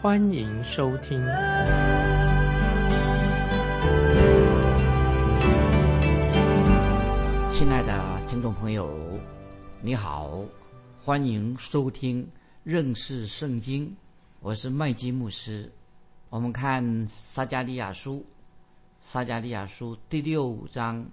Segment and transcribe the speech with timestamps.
[0.00, 1.18] 欢迎收听。
[7.50, 8.88] 亲爱的听众朋友，
[9.82, 10.38] 你好，
[11.04, 12.24] 欢迎收听
[12.62, 13.92] 认识圣经，
[14.38, 15.68] 我是麦基牧师。
[16.30, 18.24] 我们看撒加利亚书，
[19.00, 21.04] 撒加利亚书第六章。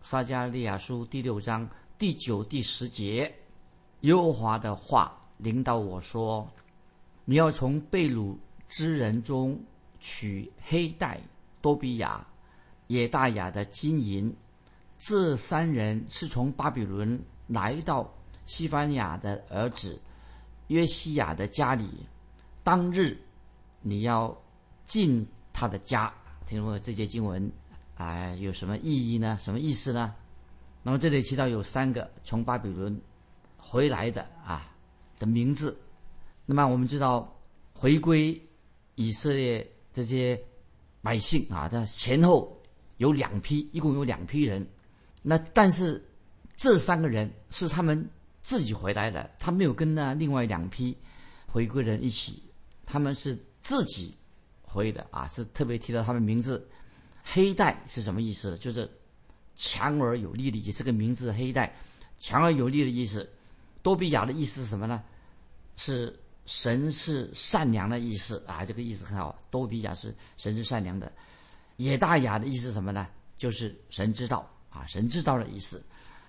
[0.00, 3.30] 撒加利亚书第六章第九、第十节，
[4.00, 6.48] 耶和华的话领导我说
[7.24, 8.36] ：“你要从被掳
[8.68, 9.58] 之人中
[10.00, 11.20] 取黑带、
[11.60, 12.26] 多比亚、
[12.86, 14.34] 野大雅的金银。
[14.98, 18.12] 这三人是从巴比伦来到
[18.46, 20.00] 西班牙的儿子
[20.68, 21.88] 约西亚的家里。
[22.62, 23.16] 当日
[23.80, 24.36] 你要
[24.86, 26.12] 进他的家。”
[26.46, 27.50] 听说这节经文。
[27.96, 29.38] 啊，有什么意义呢？
[29.40, 30.12] 什么意思呢？
[30.82, 33.00] 那么这里提到有三个从巴比伦
[33.56, 34.74] 回来的啊
[35.16, 35.78] 的名字。
[36.46, 37.34] 那么我们知道，
[37.72, 38.40] 回归
[38.96, 40.38] 以色列这些
[41.00, 42.60] 百姓啊，的前后
[42.98, 44.66] 有两批，一共有两批人。
[45.22, 46.04] 那但是
[46.56, 48.08] 这三个人是他们
[48.42, 50.96] 自己回来的，他没有跟那另外两批
[51.46, 52.42] 回归人一起，
[52.84, 54.14] 他们是自己
[54.62, 56.68] 回的啊，是特别提到他们名字。
[57.22, 58.58] 黑带是什么意思？
[58.58, 58.86] 就是
[59.56, 61.32] 强而有力的，也是个名字。
[61.32, 61.74] 黑带，
[62.18, 63.26] 强而有力的意思。
[63.80, 65.02] 多比亚的意思是什么呢？
[65.76, 66.14] 是
[66.46, 69.38] 神是善良的意思啊，这个意思很好。
[69.50, 71.10] 多比亚是神是善良的。
[71.76, 73.06] 野大雅的意思什么呢？
[73.36, 75.82] 就是神知道啊，神知道的意思。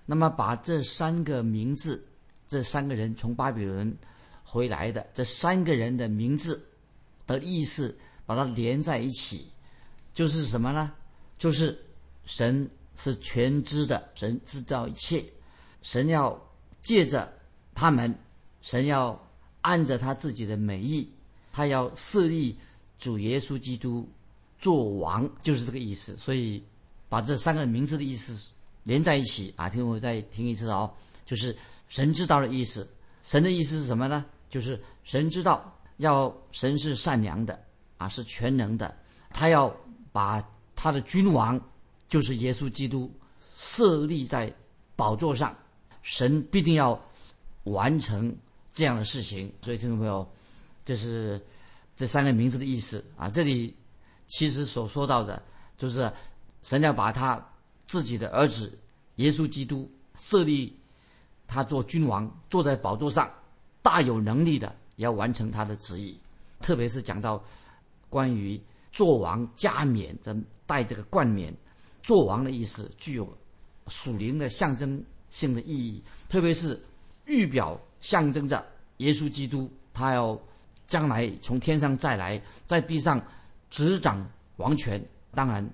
[0.04, 2.04] 那么把这三个名字，
[2.48, 3.96] 这三个人从巴比伦
[4.42, 6.64] 回来的这三个人的名字
[7.26, 9.50] 的意思，把它连在一起。
[10.14, 10.92] 就是什么呢？
[11.38, 11.78] 就是
[12.24, 15.24] 神是全知的，神知道一切，
[15.82, 16.40] 神要
[16.80, 17.30] 借着
[17.74, 18.18] 他们，
[18.62, 19.25] 神要
[19.66, 21.10] 按着他自己的美意，
[21.52, 22.56] 他要设立
[22.98, 24.08] 主耶稣基督
[24.58, 26.16] 做王，就是这个意思。
[26.16, 26.62] 所以
[27.08, 28.52] 把这三个名字的意思
[28.84, 30.88] 连在一起啊，听我再听一次哦，
[31.24, 31.56] 就是
[31.88, 32.88] 神知道的意思。
[33.22, 34.24] 神的意思是什么呢？
[34.48, 37.60] 就是神知道要神是善良的
[37.98, 38.96] 啊，是全能的，
[39.30, 39.74] 他要。
[40.12, 40.42] 把
[40.74, 41.60] 他的君王，
[42.08, 43.12] 就是耶稣基督
[43.54, 44.50] 设立在
[44.96, 45.54] 宝座上，
[46.00, 46.98] 神必定要
[47.64, 48.34] 完成
[48.76, 49.52] 这样的事情。
[49.60, 50.24] 所以听众朋友，
[50.84, 51.44] 这是
[51.96, 53.28] 这三个名字的意思啊。
[53.28, 53.74] 这里
[54.28, 55.42] 其实所说到的，
[55.76, 56.12] 就是
[56.62, 57.44] 神要把他
[57.86, 58.78] 自己的儿子
[59.16, 60.78] 耶稣基督设立
[61.48, 63.28] 他做君王，坐在宝座上，
[63.82, 66.20] 大有能力的也要完成他的旨意。
[66.60, 67.42] 特别是讲到
[68.08, 68.60] 关于。
[68.92, 71.54] 做王加冕，这带这个冠冕，
[72.02, 73.30] 做王的意思具有
[73.88, 76.82] 属灵的象征性的意义，特别是
[77.26, 78.64] 预表象征着
[78.98, 80.38] 耶稣基督，他要
[80.86, 83.22] 将来从天上再来，在地上
[83.70, 85.02] 执掌王权。
[85.34, 85.68] 当然，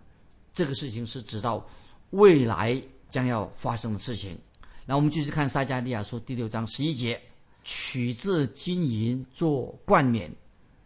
[0.52, 1.64] 这个事情是指到
[2.10, 4.38] 未来将要发生的事情。
[4.86, 7.20] 那我们继续看撒迦利亚书第六章十一节：
[7.64, 10.30] 取自金银做冠冕，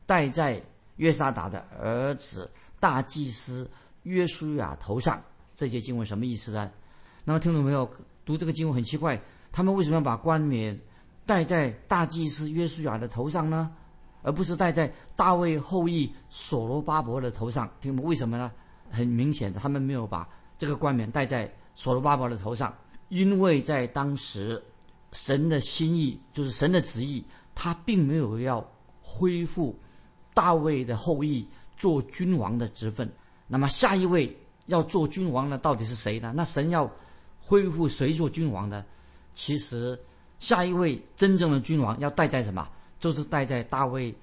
[0.06, 0.62] 戴在。
[0.96, 3.70] 约沙达的儿子大祭司
[4.04, 5.22] 约书亚头上，
[5.54, 6.72] 这些经文什么意思呢？
[7.22, 7.86] 那么听懂没有？
[8.24, 9.20] 读这个经文很奇怪，
[9.52, 10.74] 他们为什么要把冠冕
[11.26, 13.70] 戴在大祭司约书亚的头上呢？
[14.22, 17.70] 而不是戴在大卫后裔所罗巴伯的头上？
[17.80, 18.50] 听为什么呢？
[18.90, 22.74] 很明显的，他们没有把这个冠冕戴在所罗巴伯的头上，
[23.08, 24.62] 因为在当时，
[25.12, 27.24] 神的心意就是神的旨意，
[27.54, 28.66] 他并没有要
[29.02, 29.78] 恢复。
[30.34, 31.48] 大卫的后裔
[31.78, 33.10] 做君王的职分，
[33.46, 34.36] 那么下一位
[34.66, 36.30] 要做君王的到底是谁呢？
[36.36, 36.86] 那神要
[37.40, 38.84] 恢复谁做君王呢？
[39.32, 39.98] 其实
[40.38, 42.68] 下一位真正的君王要戴在什么？
[42.98, 44.14] 就是戴在大卫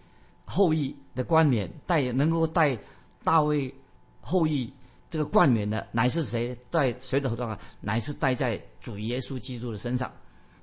[0.45, 2.77] 后裔的冠冕，戴能够戴
[3.24, 3.74] 大卫
[4.21, 4.71] 后裔
[5.10, 6.57] 这个冠冕的，乃是谁？
[6.71, 7.57] 戴谁的头上？
[7.80, 10.12] 乃是戴在主耶稣基督的身上。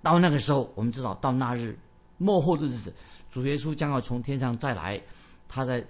[0.02, 1.78] 到那个时候，我们知道，到那日
[2.18, 2.92] 末后的日子，
[3.30, 5.00] 主耶稣将要从天上再来。
[5.48, 5.84] 他在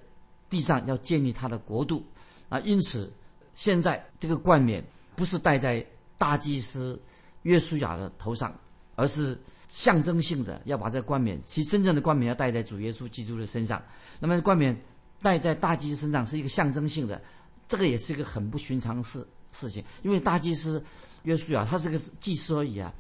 [0.49, 2.03] 地上要建立他的国度
[2.49, 3.13] 啊，因此
[3.55, 4.83] 现在这个冠冕
[5.15, 5.85] 不是戴在
[6.17, 7.01] 大祭司
[7.43, 8.55] 约书亚的头上，
[9.01, 9.37] 而是
[9.71, 13.83] 象征性的要把这冠冕，其真正的冠冕要戴在主耶稣基督的身上。
[14.19, 14.79] 那么冠冕
[15.23, 17.21] 戴在大祭司身上是一个象征性的，
[17.67, 19.83] 这个也是一个很不寻常事事情。
[20.03, 20.85] 因为大祭司
[21.23, 22.93] 约书亚他是个祭司而已啊，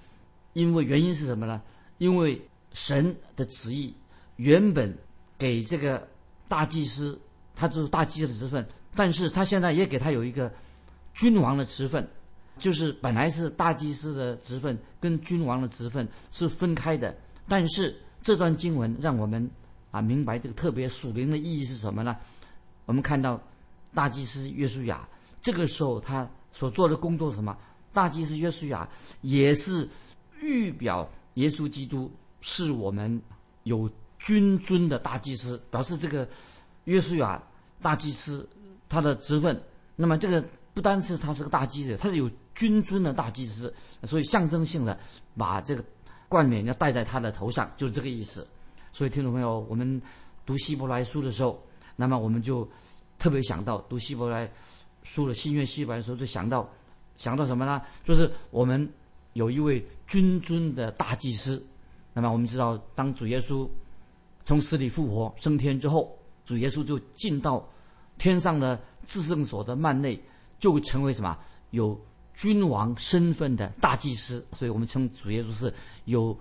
[0.54, 1.60] 因为原因是什么呢？
[1.98, 2.40] 因为
[2.72, 3.94] 神的旨意
[4.36, 4.96] 原本
[5.36, 6.08] 给这个
[6.48, 7.20] 大祭司，
[7.54, 10.50] 他就是大祭司的职分，但是他现在也给他有一个
[11.12, 12.08] 君王的职分，
[12.60, 17.12] 就是本来是大祭司的职分跟君王的职分是分开的，
[17.48, 19.50] 但是这段经文让我们。
[19.92, 22.16] 啊，明白这个特别属灵的意义是什么呢？
[22.86, 23.42] 我们看到
[23.92, 25.08] 大祭司约书亚
[25.42, 27.58] 这个时候他所做的工作是什么？
[27.92, 28.88] 大祭司约书亚
[29.22, 29.88] 也是
[30.40, 32.08] 预表耶稣基督
[32.40, 33.20] 是我们
[33.64, 33.90] 有
[34.20, 36.28] 君尊的大祭司，表示这个
[36.84, 37.42] 约书亚
[37.82, 38.48] 大祭司
[38.88, 39.60] 他的职分。
[39.96, 40.40] 那么这个
[40.72, 42.30] 不单是他是个大祭司，他是有
[42.60, 43.72] 君尊的大祭司，
[44.02, 44.98] 所以象征性的
[45.34, 45.82] 把这个
[46.28, 48.46] 冠冕要戴在他的头上，就是这个意思。
[48.92, 50.02] 所以，听众朋友，我们
[50.44, 51.58] 读希伯来书的时候，
[51.96, 52.68] 那么我们就
[53.18, 54.46] 特别想到读希伯来
[55.02, 56.68] 书的新约希伯来的时候，就想到
[57.16, 57.80] 想到什么呢？
[58.04, 58.86] 就是我们
[59.32, 61.66] 有一位君尊的大祭司。
[62.12, 63.66] 那么我们知道，当主耶稣
[64.44, 66.14] 从死里复活升天之后，
[66.44, 67.66] 主耶稣就进到
[68.18, 70.22] 天上的至圣所的幔内，
[70.58, 71.38] 就成为什么？
[71.70, 71.98] 有
[72.40, 74.44] 君王身份的大祭司。
[74.52, 75.74] 所以我们称主耶稣是
[76.06, 76.38] 有。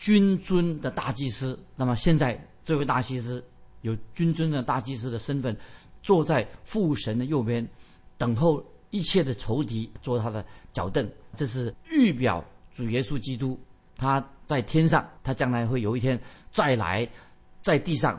[0.00, 3.44] 君尊的大祭司，那么现在这位大祭司
[3.80, 5.56] 有君尊的大祭司的身份，
[6.04, 7.68] 坐在父神的右边，
[8.16, 11.04] 等候一切的仇敌做他的脚凳。
[11.34, 13.58] 这是预表主耶稣基督，
[13.96, 16.16] 他在天上，他将来会有一天
[16.52, 17.04] 再来，
[17.60, 18.16] 在地上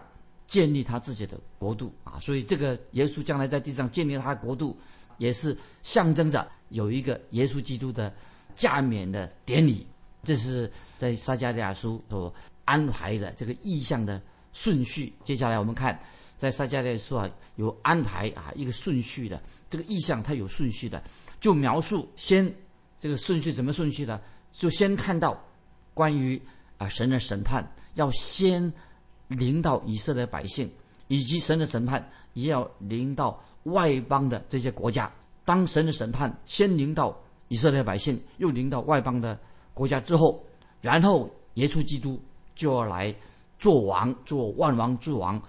[0.48, 2.20] 建立他自己的国度啊！
[2.20, 4.78] 所以这个耶稣将来在地上建立他的国度，
[5.20, 8.12] 也是象征着有一个耶稣基督的
[8.56, 9.86] 加冕的典礼。
[10.24, 12.34] 这是在撒迦利亚书所
[12.66, 14.22] 安排的这个意象的
[14.52, 15.14] 顺序。
[15.24, 15.98] 接下来我们看，
[16.36, 21.02] 在撒迦利亚书啊有安排啊一个顺序的这个意象，它有顺序的，
[21.40, 22.54] 就描述先
[23.00, 24.20] 这个顺序怎么顺序呢？
[24.52, 25.42] 就先看到
[25.94, 26.42] 关于
[26.78, 28.72] 啊神的审判要先
[29.30, 30.70] 临到以色列百姓，
[31.08, 35.12] 以及神的审判也要临到外邦的这些国家。
[35.46, 37.18] 当神的审判先临到
[37.48, 39.40] 以色列百姓，又临到外邦的。
[39.72, 40.46] 国家之后，
[40.82, 42.22] 然后耶稣基督
[42.54, 43.16] 就要来
[43.58, 45.42] 做王，做万王之王，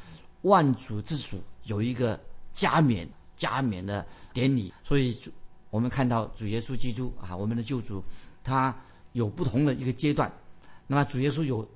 [0.43, 2.21] 万主之主，有一个
[2.53, 4.73] 加冕加冕的典礼。
[4.85, 5.19] 所以，
[5.71, 8.01] 我们看到主耶稣基督啊，我们的救主，
[8.45, 8.73] 他
[9.15, 10.33] 有不同的一个阶段。
[10.87, 11.69] 那么，主耶稣有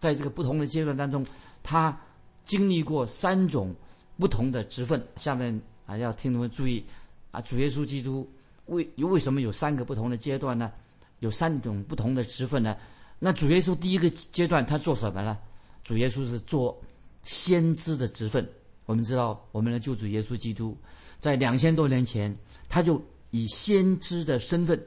[0.00, 1.24] 在这个不同的阶段当中，
[1.62, 1.96] 他
[2.44, 3.72] 经历过三种
[4.18, 5.00] 不同的职分。
[5.14, 5.56] 下面
[5.90, 6.84] 啊，要听众们注意
[7.32, 8.30] 啊，主耶稣基督
[8.66, 10.70] 为为什么有三个不同的阶段呢？
[11.18, 12.76] 有三种不同的职分呢。
[13.18, 15.36] 那主耶稣第一个阶段他做什么呢？
[15.82, 16.80] 主耶稣是做
[17.24, 18.48] 先知的职分。
[18.86, 20.78] 我们知道，我们的救主耶稣基督
[21.18, 22.32] 在两千多年前，
[22.68, 23.02] 他就
[23.32, 24.80] 以先知的身份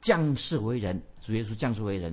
[0.00, 1.00] 降世为人。
[1.20, 2.12] 主耶稣降世为人，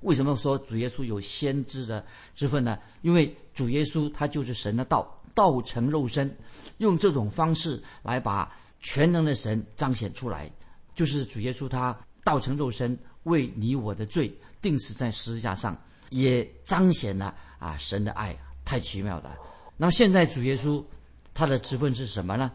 [0.00, 2.04] 为什么说主耶稣有先知的
[2.34, 2.78] 之分呢？
[3.02, 6.34] 因为主耶稣他就是神的道，道成肉身，
[6.78, 8.50] 用这种方式来把
[8.80, 10.50] 全能的神彰显出来，
[10.94, 12.98] 就是主耶稣他道成肉身。
[13.24, 14.32] 为你我的罪
[14.62, 15.76] 定死在十字架上，
[16.10, 19.36] 也彰显了啊神的爱，太奇妙了。
[19.76, 20.80] 那么现在主耶稣
[21.34, 22.52] 他的职分是什么呢？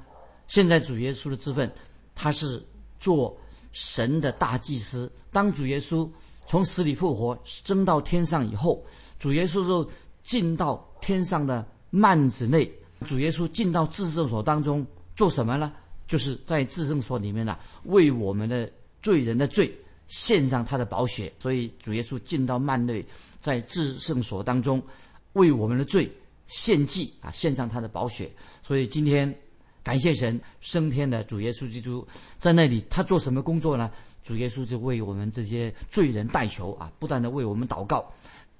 [0.48, 1.70] 现在主耶稣的职分，
[2.16, 2.66] 他是
[3.02, 3.38] 做
[3.74, 5.12] 神的大祭司。
[5.30, 6.10] 当主耶稣
[6.52, 8.86] 从死里复活，升到天上以后，
[9.18, 9.90] 主耶稣就
[10.22, 12.70] 进到天上的幔子内。
[13.06, 15.72] 主耶稣进到至圣所当中做什么呢？
[16.10, 18.70] 就是在至圣所里面呢，为我们的
[19.02, 19.74] 罪人的罪。
[20.08, 23.06] 献上他的宝血，所以主耶稣进到幔内，
[23.40, 24.84] 在至圣所当中，
[25.32, 26.12] 为我们的罪
[26.48, 28.30] 献祭啊，献上他的宝血。
[28.62, 29.34] 所以今天
[29.82, 32.06] 感谢神升天的主耶稣基督
[32.38, 33.90] 在那里，他做什么工作呢？
[34.24, 38.12] 主耶稣就为我们这些罪人代求啊，不断的为我们祷告。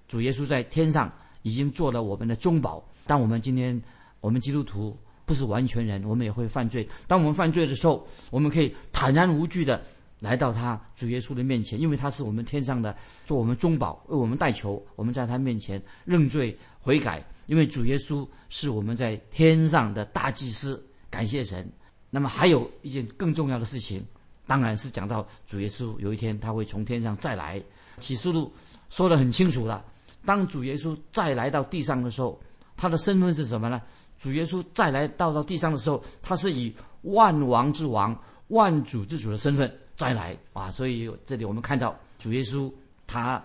[0.08, 2.84] 主耶稣在天上已经做了我们的中保。
[3.06, 3.82] 当我们今天
[4.20, 6.88] 我们基督徒不是完全人，我们也会犯罪。
[7.08, 9.82] 当我们犯罪的时候，我们可以坦然无惧的。
[10.20, 14.86] 来到他主耶稣的面前，因为他是我们天上的，做我们中保，为我们代求。
[14.96, 20.80] 我们在他面前认罪悔改，因为主耶稣是我们在天上的大祭司。
[21.10, 21.68] 感谢神。
[22.12, 24.06] 那么还有一件更重要的事情，
[24.52, 27.64] 当然是讲到主耶稣有一天他会从天上再来。
[28.00, 28.54] 启示录
[28.90, 29.82] 说得很清楚了，
[30.26, 32.38] 当主耶稣再来到地上的时候，
[32.76, 33.82] 他的身份是什么呢？
[34.20, 38.14] 主耶稣再来到到地上的时候，他是以万王之王、
[38.50, 39.74] 万主之主的身份。
[39.96, 40.70] 再来啊！
[40.70, 42.70] 所以这里我们看到主耶稣
[43.08, 43.42] 他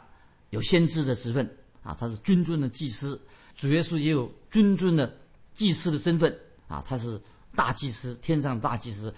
[0.50, 1.48] 有先知的职分
[1.84, 3.20] 啊，他是君尊的祭司。
[3.54, 5.16] 主耶稣也有君尊的
[5.54, 6.36] 祭司的身份
[6.66, 7.20] 啊，他是
[7.54, 9.14] 大祭司，天上的大祭司。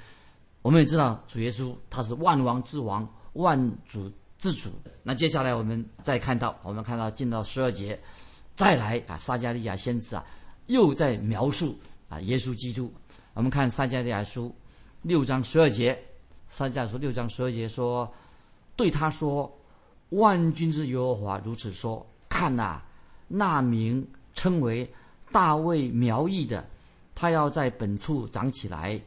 [0.61, 4.71] 我们也知道主耶稣他是万王之王，万主之主。
[5.03, 7.99] 那接下来我们再看到，我们看到进到十二节，
[8.57, 10.25] 再来啊，撒加利亚先知啊，
[10.67, 12.93] 又在描述啊耶稣基督。
[13.35, 14.55] 我们看撒加利亚书
[15.03, 15.97] 六章十二节，
[16.49, 18.13] 撒加利亚书六章十二节说，
[18.75, 19.51] 对他说
[20.11, 22.83] ：“万军之耶和华如此说，看呐，
[23.29, 24.93] 那名称为
[25.31, 26.69] 大卫苗裔的，
[27.15, 29.01] 他要在本处长起来，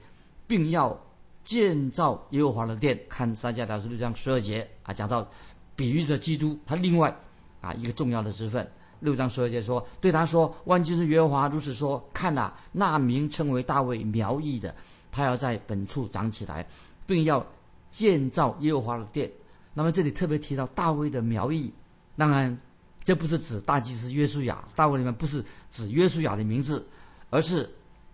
[0.48, 0.98] 并要。”
[1.43, 5.27] 建造耶和华的殿，看撒迦利亚书六章十二节啊，讲到
[5.75, 7.15] 比喻着基督，他另外
[7.62, 8.65] 啊一个重要的职分。
[9.00, 14.75] 六章十二节说，对他说：“万军之耶和华如此说，看呐，那名称为大卫苗裔的，
[15.12, 16.63] 他要在本处长起来，
[17.07, 17.43] 并要
[17.89, 19.29] 建造耶和华的殿。”
[19.74, 21.74] 那么这里特别提到大卫的苗裔，
[22.15, 22.55] 当然
[23.03, 26.86] 这不是指大祭司约书亚，大卫里面不是指约书亚的名字，
[27.31, 27.67] 而是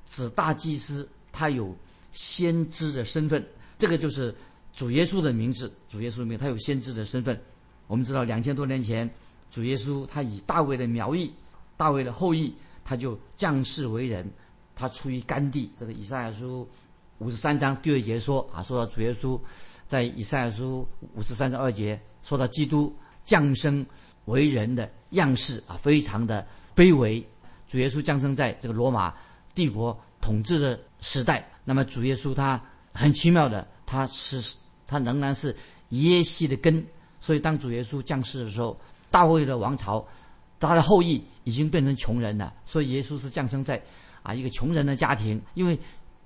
[0.06, 1.76] 指大祭司他有。
[2.18, 3.46] 先知的身份，
[3.78, 4.34] 这个就是
[4.74, 5.72] 主耶稣的名字。
[5.88, 7.40] 主耶稣的名，他有先知的身份。
[7.86, 9.08] 我们知道，两千多年前，
[9.52, 11.32] 主耶稣他以大卫的苗裔、
[11.78, 12.52] 大卫的后裔，
[12.84, 14.28] 他就降世为人。
[14.76, 15.72] 他出于甘地。
[15.78, 16.68] 这个以赛亚书
[17.20, 19.40] 五十三章第二节说啊，说到主耶稣
[19.86, 22.92] 在以赛亚书五十三章二节说到基督
[23.24, 23.86] 降生
[24.26, 26.44] 为人的样式啊，非常的
[26.76, 27.24] 卑微。
[27.68, 29.14] 主耶稣降生在这个罗马
[29.54, 29.96] 帝国
[30.28, 31.50] 统治的时代。
[31.64, 32.62] 那么主耶稣他
[32.94, 35.56] 很奇妙的，他是他仍然是
[35.90, 36.86] 耶西的根，
[37.22, 38.78] 所以当主耶稣降世的时候，
[39.10, 40.06] 大卫的王朝，
[40.60, 43.82] 他的后裔已经变成穷人了，所以耶稣是降生在
[44.22, 45.80] 啊一个穷人的家庭，因为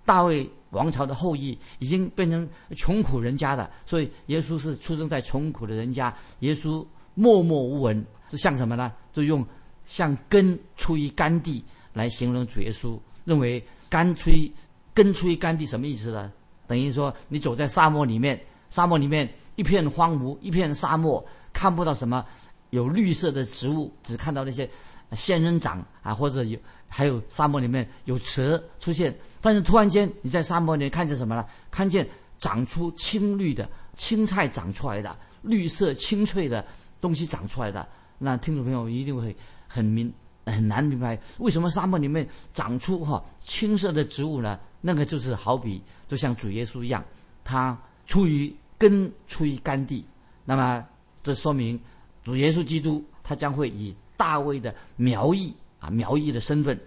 [0.03, 6.12] 大卫王朝的后裔已经变成穷苦人家的，所以耶稣是出生在穷苦的人家。
[6.39, 8.91] 耶稣默默无闻，是像什么呢？
[9.13, 9.46] 就用
[9.86, 14.51] 像根出于干地来形容主耶稣，认为干吹。
[14.94, 16.30] 根吹干地什么意思呢？
[16.68, 18.38] 等于说你走在沙漠里面，
[18.70, 22.25] 沙漠里面一片荒芜，一片沙漠，看不到什么
[22.72, 24.70] 有绿色的植物，只看到那些
[25.13, 26.60] 仙人掌啊，或者有
[26.90, 29.18] 还有沙漠里面有蛇出现。
[29.40, 31.46] 但是突然间你在沙漠里面看见什么呢？
[31.72, 32.06] 看见
[32.38, 36.66] 长出青绿的青菜长出来的绿色青翠的
[37.00, 37.88] 东西长出来的，
[38.18, 39.34] 那听众朋友一定会
[39.70, 40.12] 很明
[40.45, 44.60] 很难明白为什么沙漠里面长出哈青色的植物呢？
[44.81, 47.03] 那个就是好比，就像主耶稣一样，
[47.43, 50.03] 他出于根，出于干地。
[50.43, 50.83] 那么
[51.21, 51.79] 这说明
[52.24, 56.79] 主耶稣基督他将会以大卫的苗裔啊苗裔的身份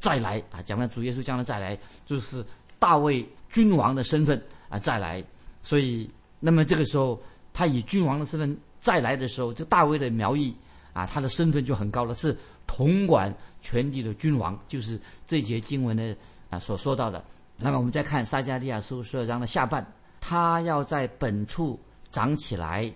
[0.00, 2.44] 再来啊，讲完主耶稣将来再来，就是
[2.78, 5.22] 大卫君王的身份啊再来。
[5.62, 7.20] 所以，那么这个时候
[7.52, 10.52] 他以君王的身份再来的时候，就大卫的苗裔
[10.92, 16.16] 啊，他的身份就很高了，是统管全地的君王，就是这节经文的
[16.50, 17.22] 啊所说到的。
[17.56, 19.86] 那么我们再看撒迦利亚书十二章的下半，
[20.20, 21.78] 他要在本处
[22.10, 22.92] 长起来，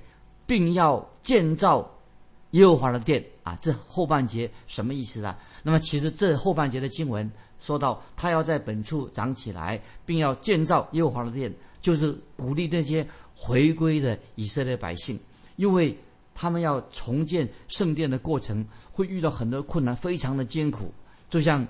[0.47, 1.89] 并要建造
[2.51, 3.57] 耶和华的殿啊。
[3.61, 5.37] 这后半节什么意思呢？
[5.63, 15.19] 那么其实这后半节的经文说到，他要在本处长起来，并要建造耶和华的殿，就是鼓励那些回归的以色列百姓，
[15.57, 15.97] 因为
[16.37, 20.93] 他们要重建圣殿的过程会遇到很多困难，非常的艰苦，
[21.29, 21.67] 就像。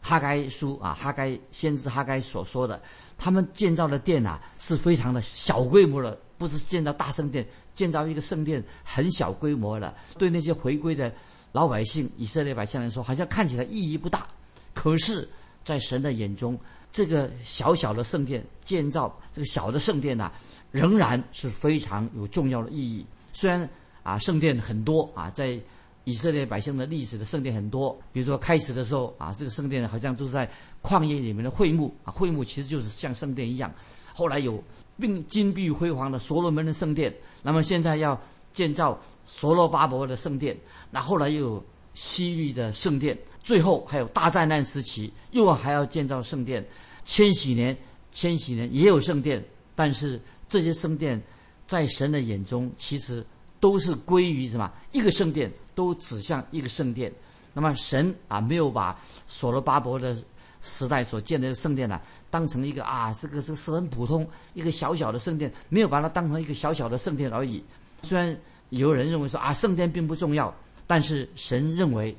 [0.00, 2.80] 哈该书啊，哈该先知哈该所说的，
[3.18, 7.44] 他们建造的殿啊是非常的小规模的，不是建造大圣殿，
[7.74, 9.92] 建造一个圣殿很小规模的。
[10.16, 11.12] 对那些回归的
[11.50, 14.24] 老百姓、以色列百姓来说，好像看起来意义不大。
[14.72, 15.28] 可是，
[15.64, 16.56] 在神的眼中，
[16.92, 20.30] 这个小小的圣殿建造这个小的圣殿呐，
[20.70, 23.04] 仍然是非常有重要的意义。
[23.32, 23.68] 虽然
[24.08, 25.60] 啊，圣殿很多啊，在。
[26.04, 30.50] 以色列百姓的历史的圣殿很多，比如说开始的时候啊，这个圣殿好像就是在
[30.82, 33.70] 旷野里面的会幕啊，会幕其实就是像圣殿一样。
[34.14, 34.64] 后来有
[34.98, 38.18] 并金碧辉煌的所罗门的圣殿，那么现在要
[38.54, 40.56] 建造所罗巴伯的圣殿，
[40.90, 46.66] 那后来又有西域的圣殿，最后还有大灾难时期又还要建造圣殿，
[47.04, 47.76] 千禧年
[48.12, 51.20] 千禧年也有圣殿，但是这些圣殿
[51.66, 53.22] 在神的眼中其实
[53.60, 55.52] 都是归于什么一个圣殿。
[55.78, 57.12] 都指向一个圣殿，
[57.54, 58.98] 那么神啊没有把
[59.28, 60.16] 所罗巴伯的
[60.60, 62.00] 时代所建的圣殿呢
[62.32, 67.62] 当成一个啊这个是是很普通一个小小的圣殿，没有把它当成一个小小的圣殿而已。
[68.02, 68.36] 虽然
[68.70, 70.52] 有人认为说啊圣殿并不重要，
[70.84, 72.12] 但是神认为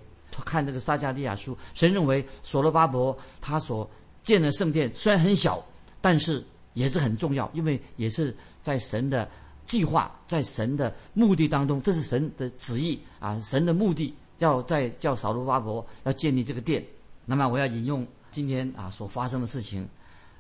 [0.45, 3.85] 看这个撒加利亚书，神认为所罗巴伯他所
[4.23, 5.61] 建的圣殿虽然很小，
[5.99, 6.41] 但是
[6.75, 9.29] 也是很重要，因为也是在神的。
[9.69, 13.39] 计划在神的目的当中，这是神的旨意啊！
[13.39, 16.83] 神的目的要在叫扫罗巴伯要建立这个殿。
[17.23, 19.87] 那么我要引用今天啊所发生的事情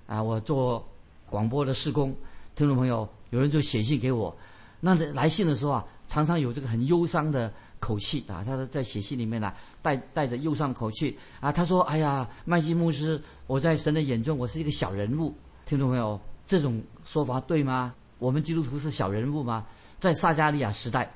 [0.07, 0.83] 啊，我做
[1.29, 2.13] 广播的施工，
[2.55, 4.35] 听众朋友有人就写信给我，
[4.79, 15.31] 那来信的时候啊，常常有这个很忧伤的口气啊，他在写信里面呢带带着忧伤的口气啊，他说：“哎呀，麦基牧师，我在神的眼中我是一个小人物。”
[15.67, 17.93] 听众朋友，这种说法对吗？
[18.19, 19.65] 我们基督徒是小人物吗？
[19.97, 21.11] 在撒加利亚时代，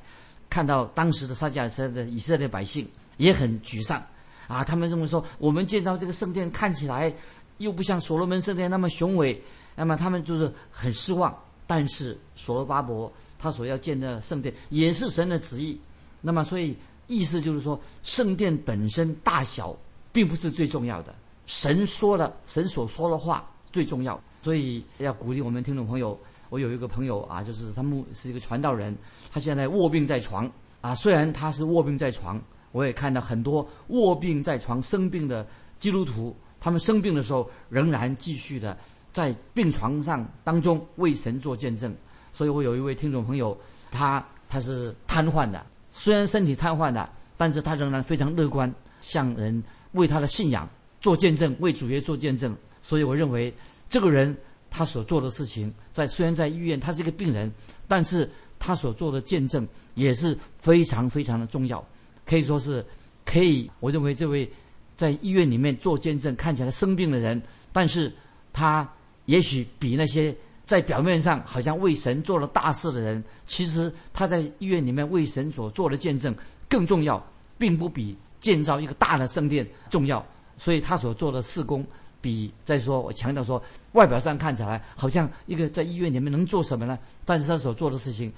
[0.49, 4.01] 看到当时的撒加利亚的以色列百姓也很沮丧
[4.47, 7.13] 啊，他们认为说，我们建造这个圣殿看起来
[7.59, 9.41] 又不像所罗门圣殿那么雄伟，
[9.75, 11.33] 那么他们就是很失望。
[11.65, 15.79] 但是所罗巴伯他所要建的圣殿也是神的旨意，
[16.19, 16.75] 那么所以
[17.07, 19.73] 意思就是说，圣殿本身大小
[20.11, 21.15] 并不是最重要的，
[21.47, 24.21] 神说了，神所说的话最重要。
[24.41, 26.19] 所以要鼓励我们听众朋友。
[26.53, 28.95] 我有一个朋友啊，就是他们是一个传道人，
[29.31, 30.47] 他现在卧病在床
[30.81, 30.93] 啊。
[30.93, 32.39] 虽然他是卧病在床，
[32.71, 35.43] 我也看到很多卧病在床生病的
[35.79, 38.77] 基督徒，他们生病的时候仍然继续的
[39.11, 41.91] 在病床上当中为神做见证。
[42.31, 43.57] 所以我有一位听众朋友，
[43.89, 50.69] 他他是瘫痪的，虽然身体瘫痪的，但是他仍然非常乐观，向人为他的信仰
[51.01, 52.55] 做见证，为主耶做见证。
[52.79, 53.51] 所以我认为
[53.89, 54.37] 这个人。
[54.75, 57.51] 他所做的事情，在虽然在医院他是一个病人，
[57.87, 58.27] 但是
[58.57, 61.85] 他所做的见证也是非常非常的重要，
[62.25, 62.83] 可以说是
[63.23, 63.69] 可以。
[63.79, 64.51] 我认为这位
[64.95, 67.39] 在医院里面做见证看起来生病的人，
[67.71, 68.11] 但是
[68.51, 68.91] 他
[69.25, 76.35] 也许比那些在表面上好像为神做了大事的人，其实他在医院里面为神所做的见证
[76.67, 77.23] 更重要，
[77.59, 80.25] 并不比建造一个大的圣殿重要。
[80.57, 81.85] 所以他所做的事工。
[82.23, 83.61] 比再说，我强调说，
[83.91, 86.97] 外表上看起来好像一个在医院里面能做什么呢？
[87.25, 88.31] 但是他所做的事情，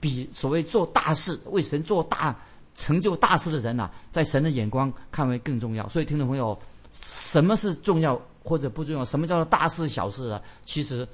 [0.00, 2.36] 比所谓做大事、为神做大
[2.74, 5.88] 成就大事的人呐，在神的眼光看为更重要。
[5.88, 6.58] 所以，听众朋友，
[6.92, 9.04] 什么是重要或者不重要？
[9.04, 10.42] 什么叫做大事小事啊？
[10.64, 11.06] 其实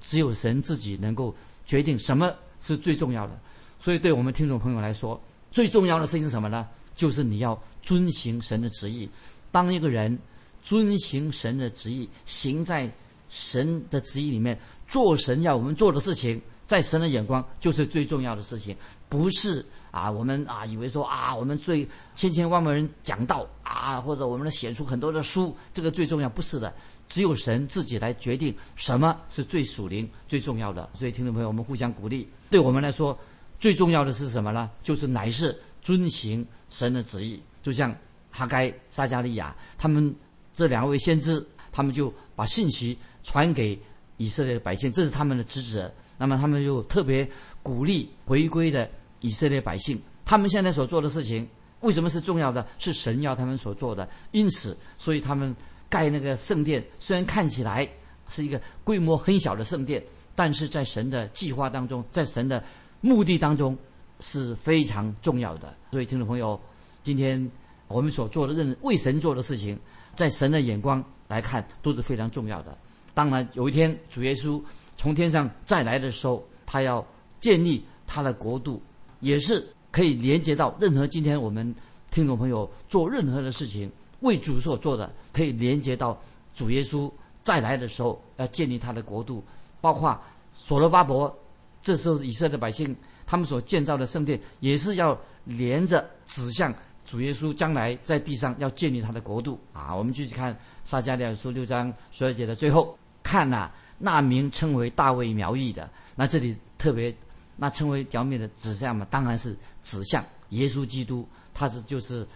[0.00, 3.32] 只有神自己能够决定什么是最重要的。
[3.80, 5.18] 所以，对我们听众朋友来说，
[5.50, 6.68] 最重要的事情是什么呢？
[6.94, 9.08] 就是你要遵行神的旨意。
[9.50, 10.18] 当一个人。
[10.62, 12.90] 遵行神的旨意，行在
[13.28, 18.76] 神的旨意里面，做神要我们做的事情，在神的眼光就是最重要的事情，
[19.08, 26.72] 不是啊，我们啊以为说啊，我们最千千万万人讲道啊，或者我们写出很多的书，这个最重要，不是的，
[27.06, 30.88] 只有神自己来决定什么是最属灵、最重要的。
[30.98, 32.28] 所以，听众朋友，我们互相鼓励。
[32.50, 33.18] 对我们来说，
[33.58, 34.70] 最重要的是什么呢？
[34.82, 37.94] 就是乃是遵行神的旨意，就像
[38.30, 40.12] 哈该、撒加利亚他们。
[40.60, 41.42] 这两位先知，
[41.72, 43.80] 他们就把信息传给
[44.18, 45.90] 以色列的百姓，这是他们的职责。
[46.18, 47.26] 那么他们就特别
[47.62, 48.86] 鼓励回归的
[49.20, 49.98] 以色列百姓。
[50.22, 51.48] 他们现在所做的事情，
[51.80, 52.66] 为什么是重要的？
[52.78, 54.06] 是神要他们所做的。
[54.32, 55.56] 因此，所以他们
[55.88, 57.88] 盖那个圣殿，虽然看起来
[58.28, 62.62] 是一个规模很小的圣殿，但是在神的计划当中，在神的
[63.00, 63.74] 目的当中
[64.20, 65.74] 是非常重要的。
[65.90, 66.60] 所以，听众朋友，
[67.02, 67.50] 今天
[67.90, 69.78] 我们所做的任为神做的事情。
[70.12, 72.76] 在神的眼光来看都是非常重要的。
[73.14, 74.60] 当然，有一天主耶稣
[74.96, 77.06] 从天上再来的时候，他要
[77.38, 78.82] 建立他的国度，
[79.20, 81.72] 也是可以连接到任何今天我们
[82.10, 86.20] 听众朋友做任何的事情为主所做的，可以连接到
[86.54, 89.44] 主耶稣再来的时候要建立他的国度，
[89.80, 90.20] 包括
[90.52, 91.32] 所罗巴伯
[91.80, 96.74] 这时候以色列百姓他们所建造的圣殿，也是要连着指向。
[97.04, 99.94] 主耶稣将来在地上要建立他的国度啊！
[99.94, 107.12] 我们继续看撒迦利亚书六章十二节的最后，看呐，那名称为大卫苗裔的，那这里特别
[107.56, 112.26] 那称为表面的指向嘛，当然是指向耶稣基督，他是就是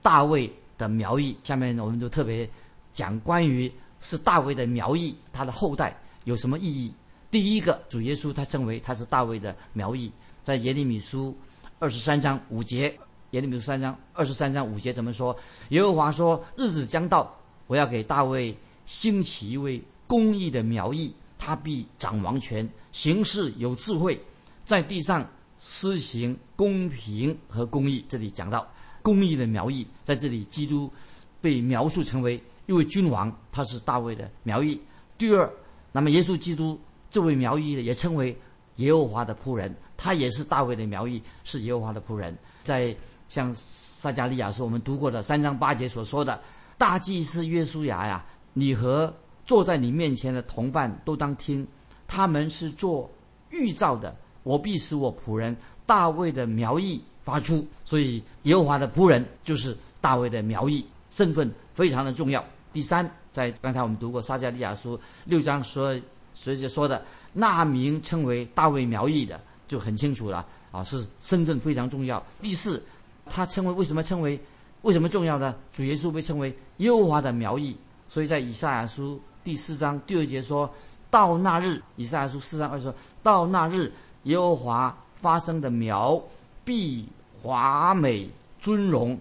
[0.00, 1.36] 大卫的苗裔。
[1.42, 2.48] 下面我们就特别
[2.92, 6.94] 讲关于是大卫的苗裔，他的后代有什么意义？
[7.30, 10.10] 第一个，主耶稣他称为他是大卫的苗裔，
[10.42, 11.36] 在耶利米书
[11.78, 12.98] 二十三章五节。
[13.32, 15.34] 耶利米书三章二十三章五节怎么说？
[15.70, 17.34] 耶和华说：“日子将到，
[17.66, 24.20] 我要给大卫兴起一位公义的苗裔，他必掌王权，行事有智慧，
[24.66, 25.26] 在地上
[25.58, 30.92] 施行公平和公义。”这里讲到公义的苗裔，在这里基督
[31.40, 34.78] 被描述成为一位君王，他是大卫的苗裔。
[35.16, 35.50] 第二，
[35.90, 36.78] 那么耶稣基督
[37.10, 38.38] 这位苗裔呢也称为
[38.76, 42.94] 耶和华的仆人，他也是大卫的苗裔，是耶和华的仆人，在。
[43.32, 46.38] 像撒加利亚是我们读过的三章八节所说的，
[46.76, 49.10] 大祭司约书亚呀，你和
[49.46, 51.66] 坐在你面前的同伴都当听，
[52.06, 53.10] 他们是做
[53.48, 57.66] 预兆的，我必使我仆人大卫的苗裔发出。
[57.86, 62.44] 所以耶和华的仆人就是大卫的苗裔，身份非常的重要。
[62.70, 65.98] 第三，在刚才我们读过撒加利亚书六章说，
[66.34, 72.22] 所以说的那名称为大卫苗裔的就很清楚了啊，是身份非常重要。
[72.42, 72.82] 第四，
[73.26, 74.38] 他称为为什么称为
[74.82, 75.54] 为什么重要呢？
[75.72, 77.76] 主耶稣被称为耶和华的苗裔，
[78.08, 80.68] 所以在以赛亚书第四章第二节说
[81.10, 83.92] 到那日，以赛亚书四章二说到那日，
[84.24, 86.22] 耶和华发生的苗
[86.64, 87.08] 必
[87.42, 88.28] 华美
[88.60, 89.18] 尊荣，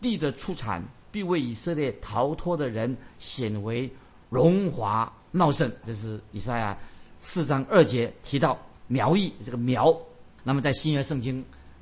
[0.00, 0.82] 地的出产。
[1.14, 3.88] 必为以色列逃脱的人显为
[4.30, 6.76] 荣华茂盛，这是以赛亚
[7.20, 9.96] 四章二节提到苗裔这个苗。
[10.42, 11.34] 那么在新约圣经，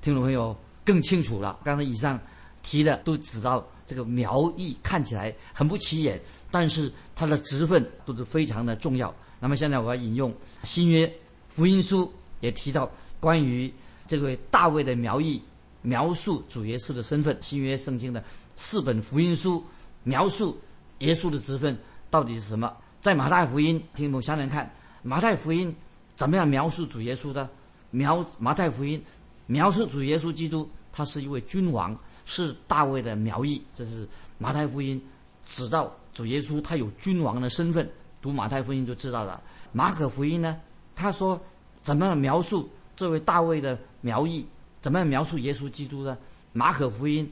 [0.03, 1.59] 听众朋友更清楚了。
[1.65, 2.19] 刚才以上
[2.63, 9.15] 提的都指到这个苗裔看起来很不起眼，但是它的职分都是非常的重要。
[9.41, 11.13] 那么现在我要引用新约
[11.49, 13.73] 福音书也提到关于
[14.07, 15.43] 这位大卫的苗裔
[15.83, 17.37] 描述主耶稣的身份。
[17.41, 18.23] 新约圣经的。
[18.55, 19.65] 四本福音书
[20.05, 20.61] 描述
[20.99, 21.77] 耶稣的职分
[22.11, 22.73] 到底是什么？
[23.01, 24.71] 在马太福音，听我们想想看，
[25.03, 25.75] 马太福音
[26.15, 27.49] 怎么样描述主耶稣的？
[27.91, 29.03] 描马太福音
[29.47, 33.63] 描述主耶稣基督，他是一位君王，是大卫的苗裔。
[33.75, 35.01] 这是马太福音
[35.45, 37.89] 指到主耶稣，他有君王的身份。
[38.21, 39.43] 读马太福音就知道了。
[39.73, 40.61] 马可福音呢？
[40.95, 41.41] 他说
[41.83, 44.47] 怎么样描述这位大卫的苗裔？
[44.81, 46.17] 怎么样描述耶稣基督呢？
[46.53, 47.31] 马可福音。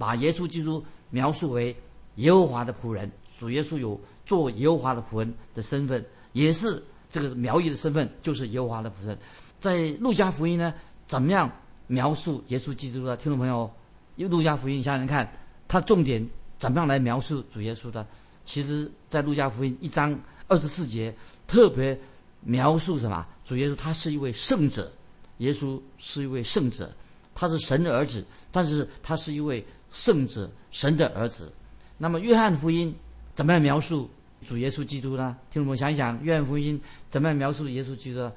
[0.00, 1.76] 把耶稣基督描述为
[2.14, 9.18] 耶和华的仆人，主耶稣有做耶和华的仆人的身份，也是这个苗裔的身份，就是耶和华的仆人。
[9.58, 10.72] 在路加福音呢，
[11.08, 11.50] 怎么样
[11.88, 13.16] 描述耶稣基督的？
[13.16, 13.68] 听众朋友，
[14.14, 15.28] 因为路加福音，你想想看，
[15.66, 16.24] 它重点
[16.56, 18.06] 怎么样来描述主耶稣的？
[18.44, 20.16] 其实，在路加福音一章
[20.46, 21.12] 二十四节，
[21.48, 21.98] 特别
[22.42, 23.26] 描述什么？
[23.44, 24.92] 主耶稣他是一位圣者，
[25.38, 26.94] 耶稣是一位圣者，
[27.34, 29.64] 他是神的儿子，但是他是一位。
[29.90, 31.50] 圣者，神的儿子。
[31.96, 32.94] 那么，约翰福音
[33.32, 34.06] 怎么样描述
[34.44, 35.34] 主耶稣基督呢？
[35.50, 38.30] 听众朋友想一想，约翰福音怎么样描述耶稣基督？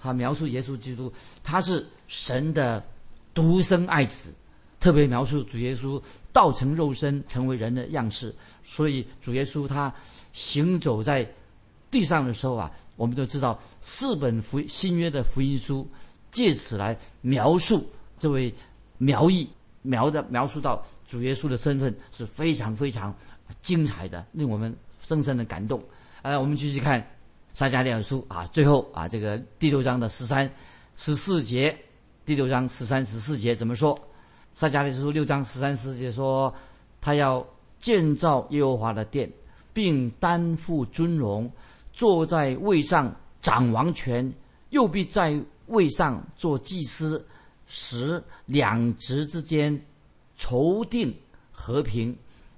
[0.00, 2.82] 他描述耶稣基督，他是神的
[3.34, 4.32] 独生爱子，
[4.78, 6.00] 特别描述主耶稣
[6.32, 8.34] 道成肉身，成为人的样式。
[8.64, 9.92] 所以，主耶稣他
[10.32, 11.28] 行走在
[11.90, 15.88] 地上的时候啊，我们都知道四本福新约的福音书，
[16.30, 18.54] 借此来描述这位
[18.98, 19.48] 苗裔。
[19.82, 23.14] 描的描述到主耶稣的身份是非常非常
[23.62, 25.80] 精彩的，令我们深深的感动。
[26.22, 27.08] 呃，我们继续看
[27.56, 30.46] 撒迦利亚书啊，最后啊，这个第六章的十三、
[30.94, 31.74] 十四节，
[32.26, 33.98] 第六章十三、十四节怎么说？
[34.52, 36.54] 撒迦利亚书六章十三、十四节说，
[37.00, 37.42] 他要
[37.80, 39.32] 建造耶和华的殿，
[39.72, 41.50] 并担负尊荣，
[41.94, 44.30] 坐在位上掌王权，
[44.68, 47.26] 又必在位上做祭司。
[47.68, 49.82] 使两职之间
[50.36, 51.10] 筹定
[51.50, 52.14] 和平，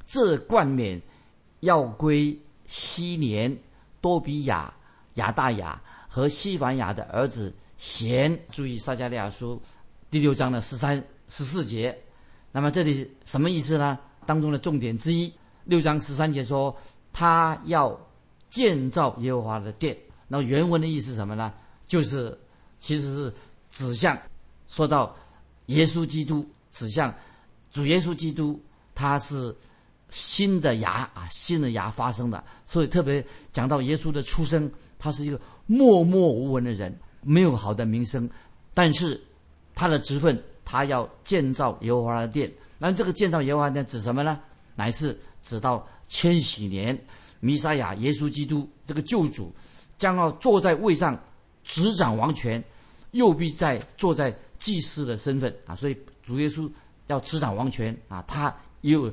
[0.09, 1.01] 这冠冕
[1.61, 3.57] 要归西年
[4.01, 4.75] 多比亚、
[5.19, 8.37] 亚大雅和西凡雅的儿子贤。
[8.51, 9.61] 注意撒加利亚书
[10.11, 10.97] 第六章的十三、
[11.29, 11.97] 十四节。
[12.51, 13.99] 那么这里什么意思呢？
[14.27, 15.33] 当中的重点之一，
[15.65, 16.75] 六章十三节说
[17.13, 17.99] 他要
[18.49, 19.97] 建造耶和华的殿。
[20.27, 21.53] 那原文的意思什么呢？
[21.87, 22.37] 就是
[22.79, 23.35] 其实是
[23.71, 24.19] 指向。
[24.67, 25.17] 说到
[25.67, 27.15] 耶稣基督，指向
[27.71, 28.61] 主耶稣基督，
[28.95, 29.55] 他是
[30.11, 32.43] 新的牙啊，新的牙发生的。
[32.67, 38.29] 所以特别讲到耶稣的出生，他是一个默默无闻的人，没有好的名声，
[38.75, 39.21] 但是
[39.75, 42.53] 他的职分，他要建造耶和华的殿。
[42.79, 44.41] 那这个建造耶和华的殿指什么呢？
[44.75, 46.99] 乃是指到千禧年，
[47.41, 49.55] 弥撒亚耶稣基督这个救主
[49.97, 51.19] 将要坐在位上
[51.63, 52.63] 执掌王权，
[53.13, 54.37] 又必在坐在。
[54.59, 56.69] 祭司的身份啊，所以主耶稣
[57.07, 59.09] 要执掌王权啊，他也有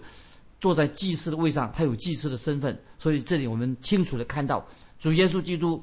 [0.60, 2.76] 坐在祭司的位上，他有祭司的身份。
[2.98, 4.66] 所以这里我们清楚的看到，
[5.06, 5.80] 主耶稣基督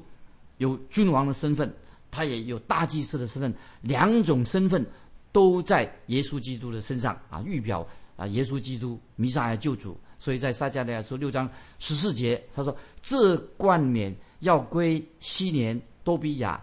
[0.57, 1.73] 有君王的身份，
[2.11, 4.85] 他也有大祭司的身份，两种身份
[5.31, 9.97] 都在耶稣基督的身上啊，预表啊耶稣基督弥撒亚救主。
[10.19, 16.61] 所以在撒迦利亚书六章十四节，他说：“这冠冕要归西年多比亚。”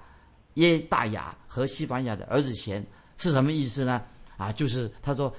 [0.55, 4.03] 耶大雅和西班牙的儿子前是什么意思呢？
[4.37, 5.35] 啊，就是他说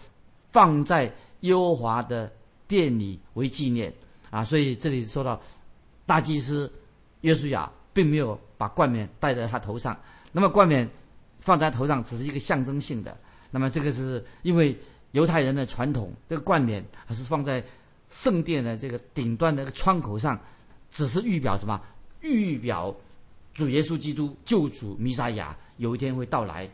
[0.51, 1.03] 放在
[1.41, 2.33] 耶和华的
[2.67, 3.93] 殿里为纪念
[4.31, 5.39] 啊，所以这里说到
[6.07, 6.71] 大祭司
[7.21, 9.97] 约书亚并没有把冠冕戴在他头上，
[10.31, 10.89] 那么冠冕
[11.39, 13.17] 放在头上只是一个象征性的。
[13.49, 14.77] 那么这个是因为
[15.11, 17.63] 犹太人的传统，这个冠冕还是放在
[18.09, 20.39] 圣殿的这个顶端的窗口上，
[20.89, 21.79] 只是预表什么？
[22.21, 22.95] 预表。
[23.53, 26.69] 主耶稣基督救主弥撒亚有一天会到来，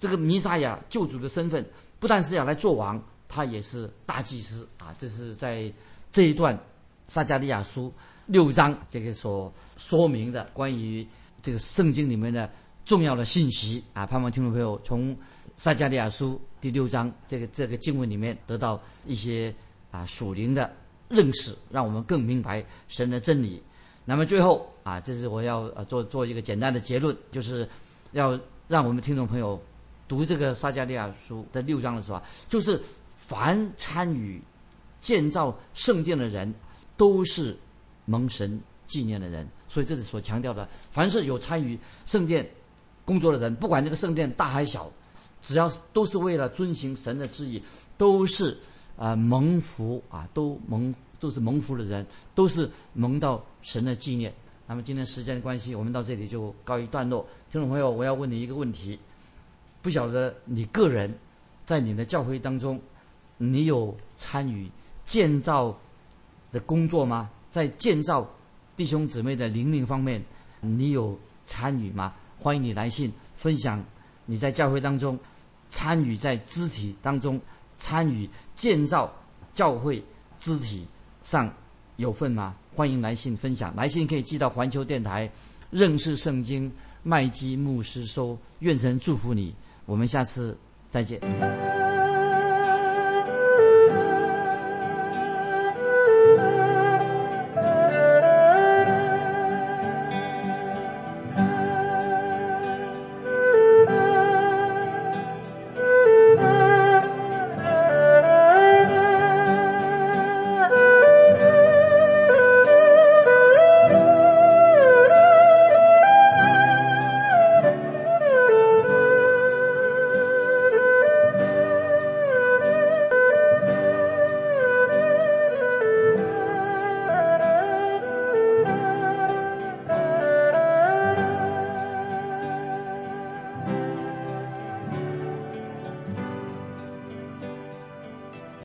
[0.00, 1.62] 这个弥撒亚救主的身份
[2.00, 4.94] 不但是要来做王，他也是大祭司啊！
[4.96, 5.70] 这是在
[6.10, 6.58] 这一段
[7.06, 7.92] 撒加利亚书
[8.32, 11.06] 六章这个所说明的关于
[11.42, 12.50] 这个圣经里面的
[12.82, 15.14] 重要的信息啊，盼望听众朋友从
[15.58, 19.54] 撒加利亚书第六章这个这个经文里面得到一些
[19.90, 20.72] 啊属灵的
[21.10, 23.62] 认识，让我们更明白神的真理。
[24.06, 27.68] 那么最后啊，这是我要呃做做一个简单的结论，就是
[28.12, 29.60] 要让我们听众朋友
[30.08, 32.80] 读这个撒加利亚书的六章的时候啊，就是
[33.14, 34.40] 凡参与
[35.00, 36.52] 建造圣殿的人，
[36.96, 37.54] 都是
[38.04, 39.46] 蒙神纪念的人。
[39.68, 42.48] 所以这里所强调的，凡是有参与圣殿
[43.04, 44.90] 工作的人，不管这个圣殿大还小，
[45.40, 47.62] 只要都是为了遵行神的旨意，
[47.96, 48.58] 都是
[48.96, 54.32] 啊蒙福啊，都蒙都是蒙福的人，都是蒙到神的纪念。
[54.66, 57.26] 那么今天时间的关系，我们到这里就告一段落。
[57.50, 58.98] 听众朋友，我要问你一个问题：
[59.80, 61.12] 不晓得你个人
[61.64, 62.80] 在你的教会当中，
[63.38, 64.70] 你有参与
[65.04, 65.76] 建造
[66.52, 67.30] 的工作吗？
[67.52, 68.28] 在建造
[68.76, 70.20] 弟兄姊妹的灵命方面，
[70.60, 72.12] 你有参与吗？
[72.40, 73.84] 欢迎你来信分享
[74.26, 75.16] 你在教会当中
[75.68, 77.40] 参与在肢体当中
[77.76, 79.12] 参与建造
[79.54, 80.02] 教会
[80.38, 80.84] 肢体
[81.22, 81.52] 上
[81.96, 82.56] 有份吗？
[82.74, 85.30] 欢迎来信分享，来信可以寄到环球电台
[85.70, 88.36] 认识圣经麦基牧师收。
[88.60, 90.56] 愿神祝福你，我们下次
[90.88, 91.81] 再见。